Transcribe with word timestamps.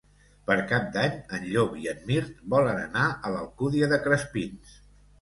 Per 0.45 0.55
Cap 0.71 0.87
d'Any 0.95 1.19
en 1.39 1.45
Llop 1.51 1.77
i 1.83 1.87
en 1.93 2.03
Mirt 2.09 2.35
volen 2.57 2.83
anar 2.89 3.07
a 3.13 3.37
l'Alcúdia 3.37 3.95
de 3.97 4.05
Crespins. 4.09 4.79